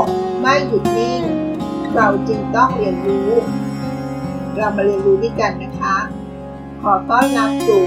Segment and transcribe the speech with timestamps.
[0.00, 0.02] ก
[0.40, 1.22] ไม่หยุดนิ่ง
[1.94, 3.30] เราจึงต้องเรียนรู้
[4.56, 5.96] เรามาเรียนรู้ด้วยกันนะคะ
[6.82, 7.84] ขอต้อนรับสู่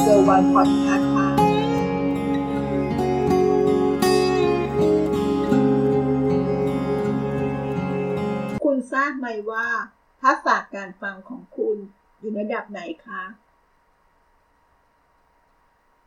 [0.00, 1.28] เซอร์วันพอดคาส์ค่ะ
[8.64, 9.66] คุณทราบไหมว่า
[10.22, 11.76] ทักษะการฟังของคุณ
[12.18, 13.22] อยู่ระดับไหนคะ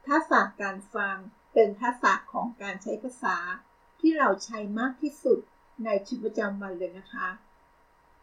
[0.08, 1.16] ทักษะการฟัง
[1.54, 3.38] เป็นทักษะของการใช้ภาษา
[4.06, 5.40] ที่เราใช้มากที่สุด
[5.86, 7.30] ในชีวิตประจำวันเลยนะคะ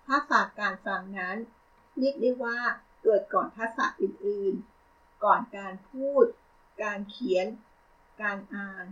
[0.08, 1.36] ทักษะการฟังนั้น
[1.98, 2.58] เรียกได้ว่า
[3.02, 6.24] เกิดก่อนทักษะอื่นๆ ก่อนการพูด
[6.82, 7.46] การเขียน
[8.22, 8.86] การอ่าน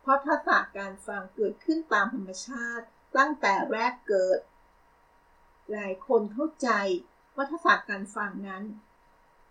[0.00, 4.38] เพราะทักษะการฟังเกิดขึ้นตามธรรมชาติตั้งแต่แรกเกิด
[5.72, 6.68] หลายคนเข้าใจ
[7.34, 8.64] ว่าทักษะการฟังนั้น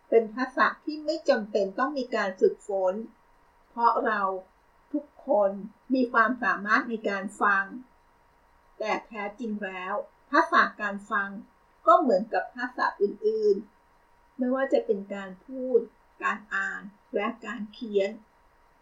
[0.10, 2.94] เป็นทักษะที่ไม่จำเป็นต้องมีการฝึกฝน
[3.70, 4.22] เพราะเรา
[5.28, 5.52] คน
[5.94, 7.64] มีความสามารถในการฟัง
[8.80, 9.94] แต่แท้จริงแล้ว
[10.32, 11.30] ทักษะการฟัง
[11.88, 15.80] ก็เหมือนกับทักษะอื่นๆ ไม่ว่าจะเป็นการพูด
[16.24, 16.82] การอ่าน
[17.16, 18.10] และการเขียน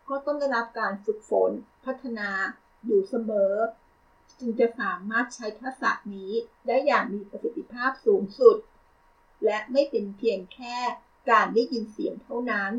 [0.09, 1.51] ก็ต้องได้รับการฝึกฝน
[1.85, 2.29] พัฒนา
[2.85, 3.53] อยู่เสมอ
[4.39, 6.31] จึงจะสามารถใช้ทักษะนี้
[6.67, 8.57] ได้อย่างมีประสิทธิภาพสูงสุด
[9.45, 10.77] และไม่เป็นเพียงแค่
[11.29, 12.71] การได้ยินเสียงเท่านั้น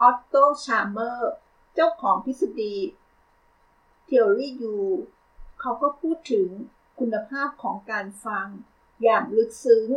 [0.00, 1.32] ออตโตชาเมอร์
[1.74, 2.74] เจ้าของทฤษฎี
[4.08, 4.76] Theory U
[5.60, 6.48] เขาก็พูดถึง
[6.98, 8.46] คุณภาพของการฟัง
[9.02, 9.88] อย่างลึกซึ้ง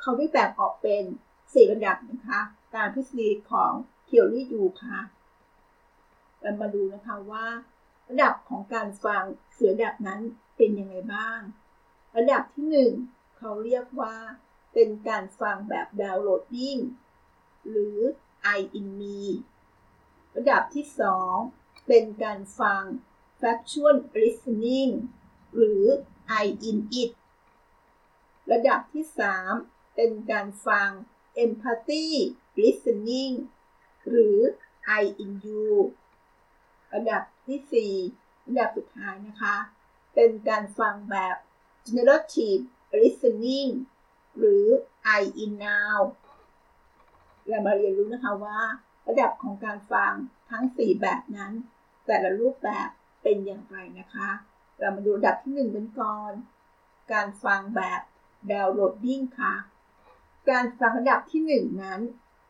[0.00, 1.04] เขาได้แบ่งออกเป็น
[1.52, 2.40] สี่ระดับนะคะ
[2.74, 3.72] ตามทฤษฎีของ
[4.08, 5.00] Theory U ค่ะ
[6.40, 7.46] เรามาดูนะคะว่า
[8.08, 10.20] ระดับของการฟังเสือดับนั้น
[10.56, 11.40] เป็นยังไงบ้าง
[12.16, 12.92] ระดับที่หนึ่ง
[13.38, 14.14] เขาเรียกว่า
[14.72, 16.78] เป็นการฟังแบบดาวน์โหลดดิ้ง
[17.68, 17.98] หรือ
[18.56, 19.20] I in me
[20.36, 20.86] ระดับที่
[21.36, 22.82] 2 เป็นการฟัง
[23.40, 24.92] factual listening
[25.54, 25.84] หรือ
[26.42, 27.12] I in it
[28.52, 29.04] ระดับที่
[29.50, 30.90] 3 เป็นการฟัง
[31.44, 32.06] empathy
[32.60, 33.34] listening
[34.08, 34.38] หรือ
[35.00, 35.68] I in you
[36.94, 39.56] ระดับที่ 4 ระดับสุดท้ายนะคะ
[40.14, 41.36] เป็นการฟังแบบ
[41.86, 42.62] generative
[43.00, 43.70] listening
[44.36, 44.66] หรือ
[45.20, 45.96] I in now
[47.48, 48.60] เรามาเรียนรู้นะคะว่า
[49.08, 50.12] ระดับของการฟัง
[50.50, 51.52] ทั้ง 4 แบบนั้น
[52.06, 52.88] แต่ละรูปแบบ
[53.22, 54.30] เป็นอย่างไรนะคะ
[54.78, 56.32] เรามาดูระดับที่ 1 กันก่อน
[57.12, 58.00] การฟังแบบ
[58.52, 59.54] downloading ค่ะ
[60.50, 62.00] การฟังระดับที่ 1 นั้น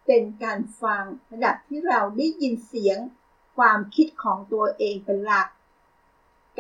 [0.06, 2.98] เป็นการฟังระดับที่เราได้ยินเสียง
[3.56, 5.48] ความคิดของตัวเองเป็นหลัก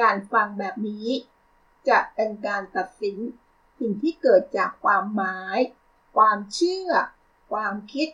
[0.00, 1.08] การฟังแบบนี้
[1.88, 3.16] จะเป็นการตัดสิน
[3.78, 5.58] สิ่งที่เกิดจากความหมาย
[6.16, 6.90] ความเชื่อ
[7.52, 8.08] ความคิด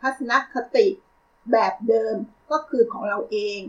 [0.00, 0.88] ทัศนคติ
[1.50, 2.16] แบบเดิม
[2.50, 3.60] ก็คือของเราเอง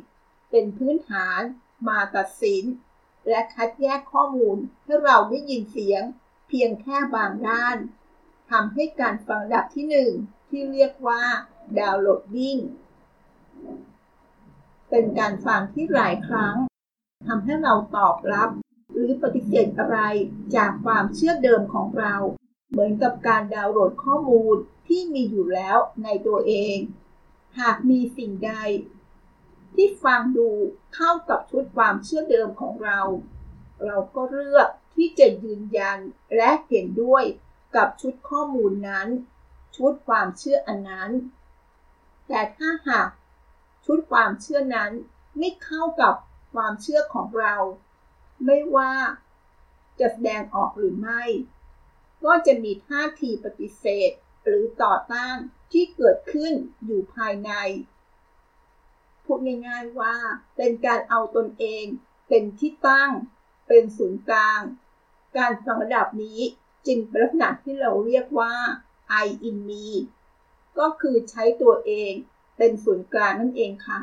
[0.51, 1.41] เป็นพื้นฐาน
[1.87, 2.63] มาตัดสิน
[3.29, 6.03] และคัดแยกข้อมูลให้เราได้ยินเสียง
[6.47, 7.77] เพียงแค่บางด้าน
[8.51, 10.11] ทำให้การฟังดับที่หนึ่ง
[10.49, 11.23] ที่เรียกว่า
[11.79, 12.57] ดาวน์โหลดดิ้ง
[14.89, 16.55] เป็นการฟังที่หลายครั้ง
[17.27, 18.49] ทำให้เราตอบรับ
[18.93, 19.99] หรือปฏิเสธอะไร
[20.55, 22.15] จากความเชื่อเดิมของเรา
[22.69, 24.55] เหมือนกับการดาวน์โหลดข้อมูล
[24.87, 26.77] ที่มีอยู่แล้วในตัวเอง
[27.59, 28.53] หากมีสิ่งใด
[29.75, 30.49] ที่ฟังดู
[30.95, 32.99] เข้ากับชุดความเชื่อเดิมของเรา
[33.85, 35.99] เราก็เลือกที่จะยืนยัน
[36.35, 37.23] และเห็นด้วย
[37.75, 39.07] กับชุดข้อมูลนั้น
[39.75, 41.11] ชุดความเชื่ออันนั้น
[42.27, 43.09] แต่ถ้าหาก
[43.85, 44.91] ชุดความเชื่อนั้น
[45.37, 46.15] ไม่เข้ากับ
[46.53, 47.55] ความเชื่อของเรา
[48.45, 48.93] ไม่ว่า
[49.99, 51.23] จะแสดงออกหรือไม่
[52.25, 54.11] ก็จะมีท่าทีปฏิเสธ
[54.43, 55.37] หรือต่อต้าน
[55.71, 56.53] ที่เกิดขึ้น
[56.85, 57.51] อยู่ภายใน
[59.23, 60.15] พูดง่ายๆว่า
[60.55, 61.85] เป็นการเอาตนเอง
[62.27, 63.11] เป็นที่ตั้ง
[63.67, 64.61] เป็นศูนย์กลาง
[65.37, 66.39] การฟังระดับนี้
[66.87, 68.53] จึงเป็นลักษณะที่เราเรียกว่า
[69.23, 69.85] I in me
[70.79, 72.11] ก็คือใช้ตัวเอง
[72.57, 74.01] เป็นศูนย์กลางนั่นเองค่ะ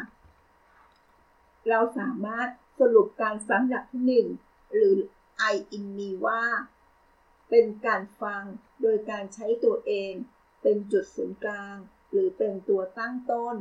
[1.69, 2.49] เราสามารถ
[2.81, 4.27] สรุปการฟังระดับที่หนึ่ง
[4.75, 4.97] หรือ
[5.53, 6.43] I in me ว่า
[7.49, 8.43] เป็นการฟัง
[8.83, 10.13] โดยการใช้ตัวเอง
[10.63, 11.77] เป็นจุดศูนย์กลาง
[12.11, 13.57] หรือเป็นตัวตั้งต้น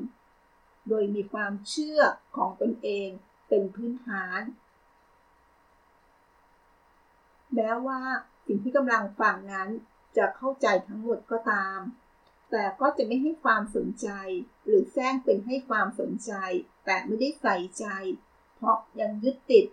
[0.89, 2.01] โดยมีความเชื่อ
[2.35, 3.09] ของตนเอง
[3.49, 4.41] เป็นพื้นฐาน
[7.55, 8.01] แม้ว่า
[8.45, 9.69] สิ่งที่กำลังฟังนั้น
[10.17, 11.79] จะเข้าใจทั้งหมดก็ตาม
[12.51, 14.09] แต่ก็จะไม่ให้ความสนใจ
[14.65, 16.31] หรือแซงเป็นให้ความสนใจ
[16.85, 17.85] แต่ไม่ได้ใส่ใจ
[18.55, 19.65] เพราะยังยึดติด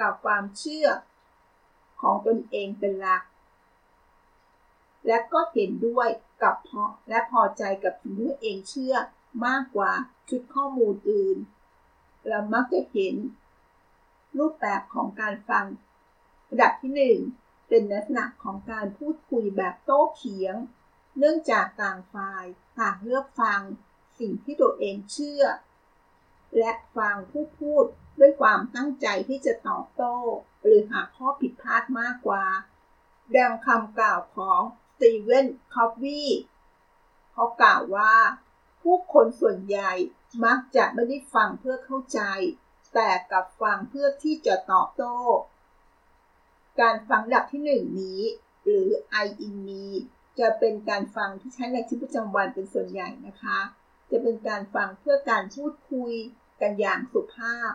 [0.00, 0.88] กับความเชื่อ
[2.00, 3.22] ของตนเองเป็นหลัก
[5.06, 6.08] และก็เห็นด้วย
[6.42, 8.96] กับพอและพอใจกับสิ่งที่เองเชื่อ
[9.46, 9.92] มากกว่า
[10.28, 11.36] ชุดข้อมูลอื่น
[12.26, 13.14] เรามักจะเห็น
[14.38, 15.64] รูปแบบของการฟัง
[16.50, 16.92] ระดับที่
[17.32, 20.54] 1 เป็นลักษณะของการพูดคุยแบบโต้เถียง
[21.18, 22.44] เนื่องจากต่างฝ่าย
[22.80, 23.60] ต่างเลือกฟัง
[24.18, 25.44] สิ่งที่ตัวเองเชื่อ
[26.58, 27.84] และฟังผู้พูด
[28.20, 30.16] ด้วยความตั้งใจที่จะตอบโต้
[30.62, 32.44] หรือหาข้อผิดพลาดมากกว่า
[33.36, 34.62] ดังคำกล่าวของ
[35.00, 36.22] ตีเวนคอฟวี
[37.32, 38.14] เขากล่าวว่า
[38.82, 39.92] ผู้คนส่วนใหญ่
[40.44, 42.20] มักจะไม่ได้ฟังเพื่อเข้าใจ
[42.94, 45.18] แต่กับฟังเพื่อที่จะตอบโต้
[46.80, 48.20] การฟังดับที่หนึ่งนี้
[48.64, 48.88] หรือ
[49.22, 49.84] I in me
[50.38, 53.58] จะเป็นการฟังที่ใช้ในชีวิตประจำวันเป็นส่วนใหญ่นะคะ
[54.10, 56.12] จะเป็นการฟังเพื่อการพูดคุย
[56.60, 57.72] กันอย่างสุภาพ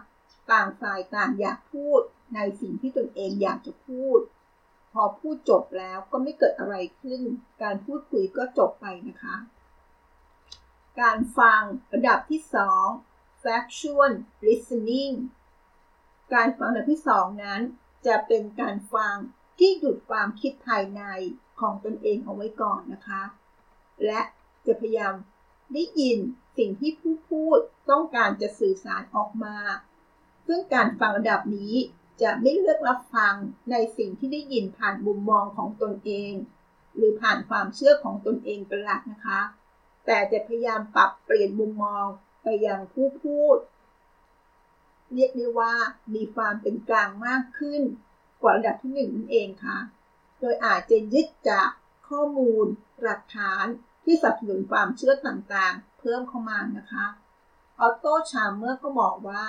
[0.52, 2.02] ต่างฝ่ายต่างอยากพูด
[2.36, 4.20] ในสิ่งที่ตนเองอยากจะพูด
[4.92, 7.22] พอพูดจบแล้วก็ไม่เกิดอะไรขึ้น
[7.64, 9.36] การพูดคุยก็จบไปนะคะ
[11.02, 11.62] การฟัง
[11.94, 12.42] ระดับที่
[12.94, 14.14] 2 factual
[14.48, 15.14] listening
[16.34, 17.62] การฟังระดับที่ 2 นั้น
[18.08, 19.16] จะเป็นการฟัง
[19.60, 21.02] ที่หยุดความคิดภายใน
[21.60, 23.24] ของตนเองเอาไว้ก่อนนะคะ
[24.06, 24.22] และ
[24.66, 25.14] จะพยายาม
[25.74, 26.18] ได้ยิน
[26.58, 27.60] สิ่งที่ผู้พูด
[27.92, 29.58] ต้องการจะสื่อสารออกมา
[30.48, 31.74] ซึ่งการฟังระดับนี้
[32.24, 33.34] จะไม่เลือกรับฟัง
[33.72, 36.34] ในสิ่งที่ได้ยินผ่านมุมมองของตนเอง
[36.96, 39.42] หรือผ่านความเชื่อของตนเองเป็นหลักนะคะ
[40.06, 42.06] แต่จะพยายามปรับเปลี่ยนมุมมอง
[42.44, 43.58] ไปยังผู้พูด
[45.14, 45.74] เรียกได้ว่า
[46.16, 47.82] มีความเป็นกลางมากขึ้น
[48.42, 49.78] กว่าระดับที่หนึ่งนั่นเองค่ะ
[50.40, 51.70] โดยอาจจะยึดจาก
[52.10, 52.66] ข้อมูล
[53.04, 53.66] หลักฐาน
[54.04, 57.06] ที่สนับสนุนความเชื่อต่างๆ เพิ่มเข้ามานะคะ
[57.80, 59.44] ออโต้ชาร์เมอร์ก็บอกว่า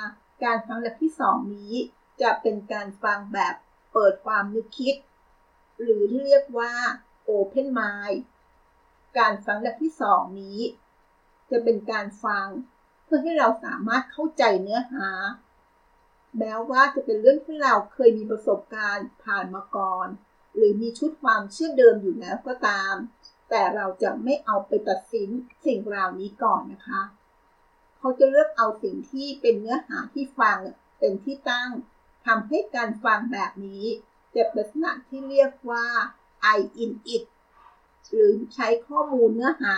[0.44, 1.74] การฟังระดับที่2นี้
[2.22, 3.54] จะเป็นการฟังแบบ
[3.92, 4.96] เปิดความนึกคิด
[5.82, 6.72] หรือที่เรียกว่า
[7.28, 8.18] Open Mind
[9.18, 10.58] การฟังระดับที่2นี้
[11.50, 12.46] จะเป็นการฟัง
[13.04, 15.08] เพื่อให้เราสามารถเข้าใจเนื้อหา
[16.38, 20.06] แม้ว่าจะเป็นเรื่องที่เราเคยมีประสบการณ์ผ่านมาก่อน
[20.54, 22.94] หรือมีชุดความเชื่อเดิมอยู่แล้วก็ตาม
[23.50, 25.28] แต่เราจะไม่เอาไปตัดสิน
[25.64, 27.02] สิ่งราวนี้ก่อนนะคะ
[27.98, 30.58] เขาจะเลือกเอาสิ่งที่เป็นเนื้อหาที่ฟัง
[30.98, 31.70] เป็นที่ตั้ง
[32.26, 33.84] ทำให้การฟังแบบนี้
[34.34, 35.86] จะเป็นลักษณะที่เรียกว่า
[36.56, 37.24] I in it
[38.12, 39.76] หรือใช้ข้อมูลเนื้อหา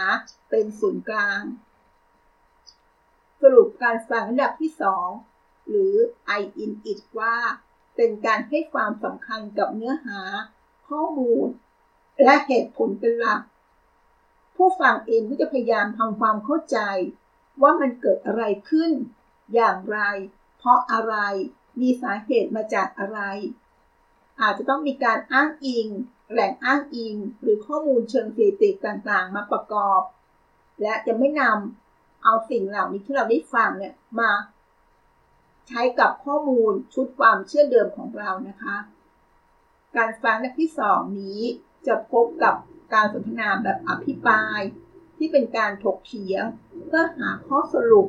[0.51, 1.43] เป็นศูนย์กลาง
[3.41, 4.73] สรุปการฟังระดับที่
[5.17, 5.95] 2 หรือ
[6.39, 7.37] I in it ว่า
[7.97, 10.21] เป็นการให้ความสำคัญกับเนื้อหา
[10.89, 11.47] ข้อมูล
[12.25, 13.43] และเหตุผลเป็นหลัก
[14.57, 16.79] ผู้ฟังเองก็จะพยายามทำความเข้าใจ
[17.63, 18.93] ว่ามันเกิดอะไรขึ้น
[19.55, 19.99] อย่างไร
[20.59, 21.15] เพราะอะไร
[21.81, 23.21] มีสาเหตุมาจากอะไร
[24.41, 25.89] อาจจะต้องมีการอ้างอิง
[26.33, 30.03] แหล่งอ้างอิง หรือข้อมูลเชิงสถิติต่างๆ มาประกอบ
[30.83, 34.31] และจะไม่นำเอาสิ่งเหล่านี้ที่เราได้ฟังเนี่ยมา
[35.69, 38.77] ใช้กับข้อมูลชุดความเชื่อเดิมของเรานะคะ
[39.97, 41.41] การฟังในที่สองนี้
[41.87, 42.55] จะพบกับ
[42.95, 44.61] การสนทนาแบบอภิปราย
[45.17, 46.45] ที่เป็นการถกเถียง
[46.87, 48.09] เพื่อหาข้อสรุป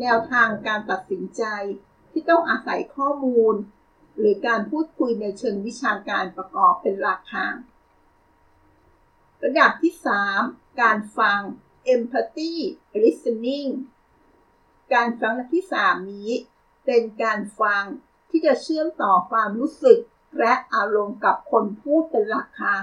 [0.00, 1.42] แนวทางการตัดสินใจ
[2.12, 3.54] ที่ต้องอาศัยข้อมูล
[4.18, 7.54] หรือการพูดคุยในเชิงวิชาการประกอบเป็นหลักทาง
[9.44, 9.94] ระดับที่
[10.36, 11.40] 3 การฟัง
[11.94, 12.52] empathy
[13.02, 13.70] listening
[14.94, 16.30] การฟังระดับที่ 3 นี้
[16.86, 17.84] เป็นการฟัง
[18.30, 19.98] ที่จะเชื่อมต่อความรู้สึก
[20.38, 22.76] และอารมณ์กับคนพูดเป็นหลักค่ะ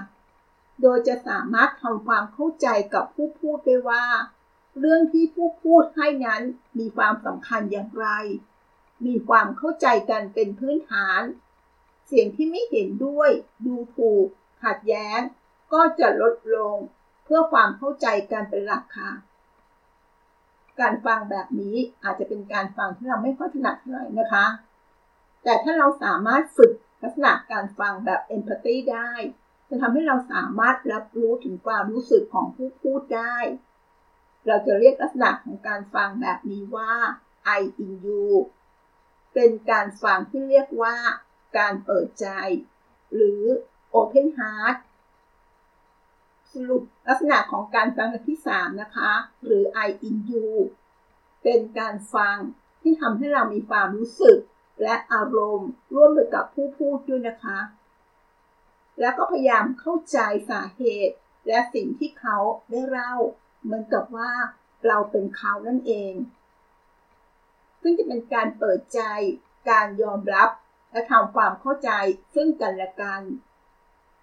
[0.82, 4.06] โดยจะสามารถทำความเข้าใจกับผู้พูดได้ว่า
[4.80, 6.42] เรื่องที่ผู้พูดให้นั้น
[6.80, 8.08] มีความสำคัญอย่างไร
[9.06, 11.22] มีความเข้าใจกันเป็นพื้นฐาน
[12.08, 13.30] เสียงที่ไม่เห็นด้วย
[13.66, 14.28] ดูถูก
[14.64, 15.20] ขัดแย้ง
[15.74, 16.76] ก็จะลดลง
[17.24, 19.12] เพื่อความเข้าใจกันเป็นหลักค่ะ
[20.80, 24.46] การฟังแบบนี้อาจจะเป็นการฟังที่เราไม่ค่อยถนัดเท่าไหร่นะคะ
[25.44, 26.72] แต่ถ้าเราสามารถฝึก
[27.04, 29.12] ลักษณะการฟังแบบเอมพัตตีได้
[29.70, 33.38] จะทำให้เราสามารถรับรู้ถึงความรู้สึกของผู้พูดได้
[34.48, 36.94] เราจะเรียกลักษณะของการฟังแบบนี้ว่า
[37.58, 38.26] I in you
[39.36, 40.96] เป็นการฟังที่เรียกว่า
[41.58, 42.28] การเปิดใจ
[43.16, 43.42] หรือ
[44.00, 44.78] open heart
[46.52, 49.12] สรุปลักษณะของการฟังที่ 3 นะคะ
[49.46, 50.50] หรือ I in you
[51.44, 52.38] เป็นการฟัง
[52.82, 54.40] ที่ทำให้เรามีความรู้สึก
[54.84, 57.60] และอารมณ์ร่วมไปกับผู้พูดด้วยนะคะ
[59.00, 61.16] แล้วก็พยายามเข้าใจสาเหตุ
[61.48, 62.38] และสิ่งที่เขา
[62.72, 63.16] ได้เล่า
[63.64, 64.32] เหมือนกับว่า
[64.88, 66.14] เราเป็นเขานั่นเอง
[67.88, 69.02] ซึ่งจะเป็นการเปิดใจ
[69.70, 70.50] การยอมรับ
[70.92, 71.92] และทำความเข้าใจ
[72.36, 73.22] ซึ่งกันและกัน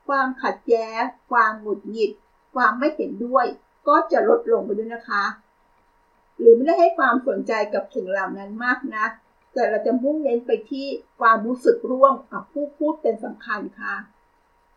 [0.09, 1.03] ความขัดแย้ง
[1.33, 2.11] ความหงุดหงิด
[2.55, 3.47] ความไม่เห็นด้วย
[3.89, 5.25] ก็จะลดลงไปด้วยนะคะ
[6.39, 9.11] หรือไม่ได้ให้ความสนใจกับสิ่งเหล่านั้นมากนะัก
[9.55, 10.87] แต่เราจะมุ่งเน้นไปที่
[11.21, 13.95] ความรู้สึกร่วมกับผู้พูดเป็นสำคัญค่ะ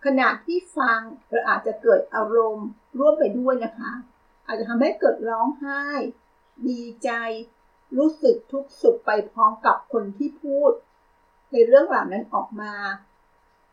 [0.05, 0.99] ขณะที่ฟัง
[1.29, 2.67] เราอาจจะเกิดอารมณ์
[2.99, 3.91] ร่วมไปด้วยนะคะ
[4.47, 5.83] อาจจะทำให้เกิดร้องไห้
[6.67, 7.09] ดีใจ
[7.97, 10.71] รู้สึกทุกข์สุขไปพร้อมกับคนที่พูด
[11.51, 12.73] ในเรื่องเหล่านั้นออกมา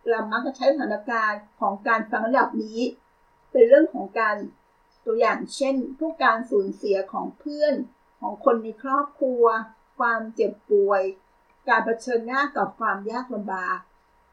[0.08, 2.80] เรามักจะใช้สถานการณ์ของการฟังระดับนี้
[3.52, 4.36] เป็นเรื่องของการ
[5.04, 7.74] ตัวอย่างเช่นทุกการสูญเสียของเพื่อน
[8.20, 9.44] ของคนในครอบครัว
[9.98, 11.02] ความเจ็บป่วย
[11.68, 13.78] การเผชิญหน้ากับความยากลำบาก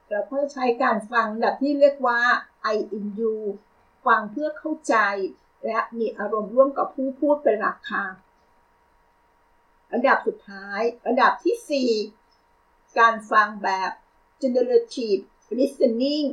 [0.09, 2.19] เราก็ใช้การฟังแบบที่เรียกว่า
[2.74, 3.36] I in you
[4.05, 4.95] ฟังเพื่อเข้าใจ
[5.65, 8.05] และมีอารมณ์ร่วมกับผู้พูดเป็นหลักค่ะ
[9.93, 11.93] ระดับสุดท้ายระดับที่
[12.41, 13.91] 4 การฟังแบบ
[14.41, 15.22] generative
[15.58, 16.27] listening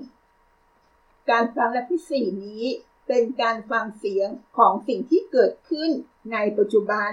[1.30, 2.64] การฟังระดับที่ 4 นี้
[3.06, 5.90] เป็นการฟังเสียงของสิ่งที่เกิดขึ้น
[6.32, 7.12] ในปัจจุบัน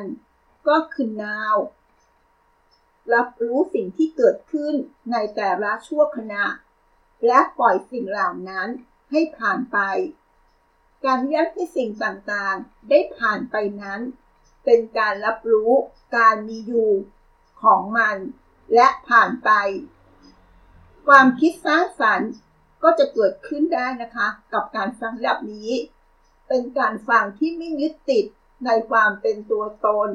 [0.67, 1.55] ก็คือ now
[3.13, 4.73] รับรู้สิ่งที่เกิดขึ้น
[5.11, 6.45] ในแต่ละชั่วขณะ
[7.27, 8.69] และปล่อยสิ่งเหล่านั้น
[9.11, 9.77] ให้ผ่านไป
[11.05, 14.01] การยัดให้สิ่งต่างๆ ได้ผ่านไปนั้น
[14.65, 15.71] เป็นการรับรู้
[16.17, 16.91] การมีอยู่
[17.63, 18.17] ของมัน
[18.73, 19.49] และผ่านไป
[21.07, 22.31] ความคิดสร้างสรรค์
[22.83, 25.71] ก็จะเกิดขึ้นได้นะคะ กับการฟังแบบนี้
[26.47, 28.25] เป็นการฟังที่ไม่ยึดติด
[28.65, 30.09] ในความเป็นตัวตน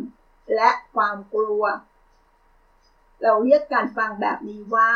[0.56, 1.64] และความกลัว
[3.22, 4.92] เราเรียกการฟังแบบนี้ว่า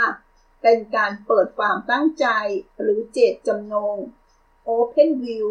[0.63, 2.27] เป็นการเปิดความตั้งใจ
[2.81, 3.97] หรือเจตจำนง
[4.69, 5.49] Open View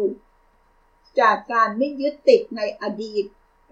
[1.20, 3.24] จากการไม่ยึดติดในอดีต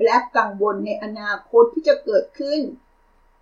[0.05, 2.61] และกังวลในอนาคตที่จะเกิดขึ้น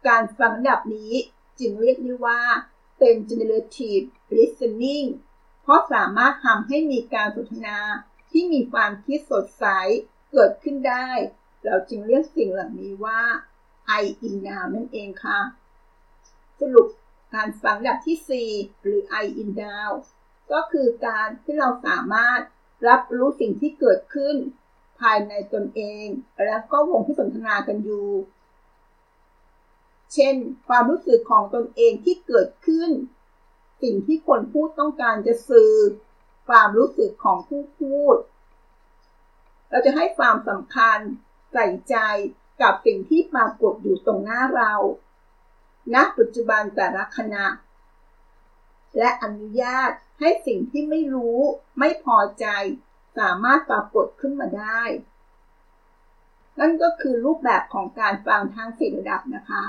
[0.08, 1.12] การฟังแบบนี้
[1.60, 2.40] จึงเรียกได้ว่า
[2.98, 4.04] เป็น generative
[4.36, 5.06] listening
[5.62, 7.78] เพราะสามารถทำให้มีการสนทนา
[8.30, 9.64] ที่มีความคิดสดใส
[10.32, 11.08] เกิดขึ้นได้
[11.64, 13.20] เราจึงเรียกสิ่งเหล่านี้ว่า
[14.00, 15.40] I in now นั่นเองค่ะ
[16.60, 16.88] สรุป
[17.34, 19.90] การฟังระดับที่ 4 หรือ I in now
[20.52, 22.40] ก็คือการที่เราสามารถ
[22.88, 24.36] รับรู้สิ่งที่เกิดขึ้น
[25.00, 26.06] ภายในตนเอง
[26.46, 28.08] แล้วก็วงที่สนทนากันอยู่
[30.14, 30.34] เช่น
[30.68, 32.90] ความรู้สึกของตนเองที่เกิดขึ้น
[33.82, 35.72] สิ่งที่คนพูดต้องการจะสื่อ
[36.48, 38.16] ความรู้สึกของผู้พูด
[39.70, 40.98] เราจะให้ความสำคัญ
[41.52, 41.96] ใส่ใจ
[42.62, 44.74] กับสิ่งที่ปรากฏอยู่ตรงหน้าเรา
[45.94, 47.46] ณปัจจุบันแต่ละขณะ
[48.98, 49.90] และอนุญาต
[50.20, 51.38] ให้สิ่งที่ไม่รู้
[51.78, 52.46] ไม่พอใจ
[53.18, 54.80] สามารถปรากฏขึ้นมาได้
[56.60, 59.62] นั่นก็คือรูปแบบของการฟังทั้งสี่ระดับนะคะ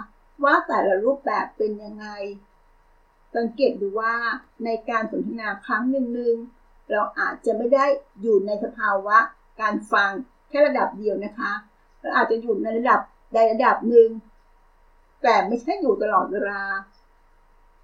[0.44, 2.08] ว่าแต่ละรูปแบบเป็นยังไง
[3.36, 4.14] สังเกตดูว่า
[4.66, 7.86] ในการสนทนาครั้งหนึ่งๆเราอาจจะไม่ได้
[8.22, 9.18] อยู่ในสภาวะ
[9.62, 10.10] การฟัง
[10.50, 11.52] แค่ระดับเดียวนะคะ
[12.00, 13.00] เราอาจจะอยู่ในระดับ
[13.34, 14.10] ใดระดับหนึ่ง
[15.24, 16.62] แต่ไม่ใช่อยู่ตลอดเวลา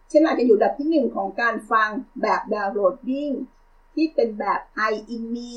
[0.09, 1.89] เช่นอาจจะอยู่ระดับที่หนึ่งของการฟัง
[2.21, 3.31] แบบดาวน์โหลดดิ้ง
[3.95, 4.59] ที่เป็นแบบ
[4.91, 5.51] I in me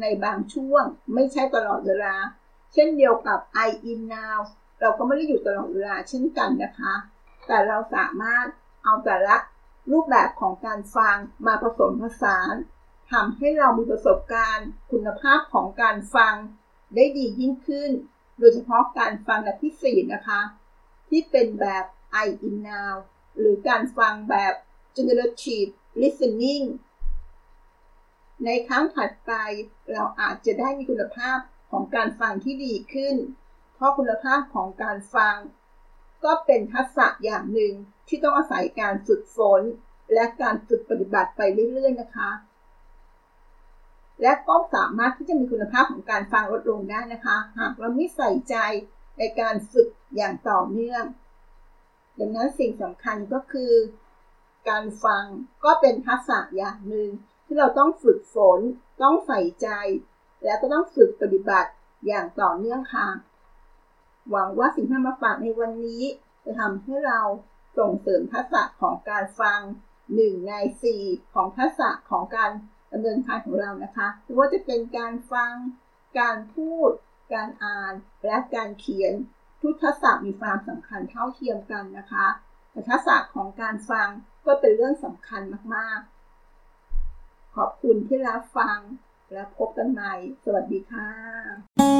[0.00, 2.14] ในบางช่วงไม่ใช่ตลอดเวลา
[2.72, 4.38] เช่นเดียวกับ I in now
[4.80, 6.94] เราก็ไม่ได้อยู่ตลอดเวลาเช่นกันนะคะ
[7.46, 8.46] แต่เราสามารถ
[8.84, 9.36] เอาแต่ละ
[9.92, 11.16] รูปแบบของการฟัง
[11.46, 12.54] มาผสมผสาน
[13.12, 16.34] ทำให้เรามีประสบการณ์คุณภาพของการฟัง
[16.94, 17.90] ได้ดียิ่งขึ้น
[18.38, 20.40] โดยเฉพาะการฟังแบบที่ 4 นะคะ
[21.08, 21.84] ที่เป็นแบบ
[22.24, 22.94] I in now
[23.38, 24.54] หรือการฟังแบบ
[24.96, 25.70] generative
[26.02, 26.64] listening
[28.44, 29.32] ในครั้งถัดไป
[29.92, 31.38] เราอาจจะได้มีคุณภาพ
[31.70, 33.16] ของการฟังที่ดีขึ้น
[33.74, 35.36] เพราะคุณภาพของการฟัง
[36.24, 37.72] ก็เป็นทักษะอย่างหนึ่ง
[38.08, 39.62] ที่ต้องอาศัยการฝึกฝน
[40.14, 41.40] และการฝึกปฏิบัติไป
[41.72, 42.30] เรื่อย ๆ นะคะ
[44.22, 48.56] และก็สามารถที่จะมีคุณภาพของการฟังลดลงได้นะคะ หากเราไม่ใส่ใจ
[49.18, 51.04] ในการฝึกอย่างต่อเนื่อง
[52.18, 53.72] ดังนั้นสิ่งสำคัญก็คือ
[54.68, 55.24] การฟัง
[55.64, 57.08] ก็เป็นทักษะอย่างหนึ่ง
[57.54, 58.60] ที่เราต้องฝึกฝน
[59.02, 59.68] ต้องใส่ใจ
[60.44, 61.70] และก็ต้องฝึกปฏิบัติ
[62.06, 63.08] อย่างต่อเนื่องค่ะ
[64.30, 66.02] หวังว่าสิ่งที่มาฝากในวันนี้
[66.44, 67.20] จะทำให้เรา
[67.78, 69.60] ส่งเสริมทักษะของการฟัง
[70.14, 71.02] หนึ่งในสี่
[71.34, 72.50] ของทักษะของการ
[72.92, 75.52] ดำเนินการของเรานะคะไม่ว่าจะเป็นการฟัง
[76.20, 76.90] การพูด
[77.34, 77.92] การอ่าน
[78.26, 79.12] และการเขียน
[79.62, 82.26] ทุกทักษะมีความสำคัญเท่าเทียมกันนะคะ
[82.70, 84.08] แต่ทักษะของการฟัง
[84.46, 85.42] ก็เป็นเรื่องสำคัญ
[85.74, 86.13] มากๆ
[87.56, 88.78] ขอบคุณที่รับฟัง
[89.32, 90.12] และพบกันใหม่
[90.44, 91.93] สวัสดีค่ะ